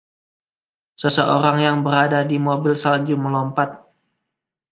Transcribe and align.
Seseorang 1.01 1.57
yang 1.67 1.77
berada 1.85 2.21
di 2.29 2.37
mobil 2.47 2.73
salju 2.83 3.13
melompat. 3.23 3.69